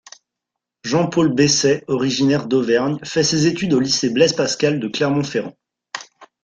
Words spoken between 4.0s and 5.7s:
Blaise-Pascal de Clermont-Ferrand.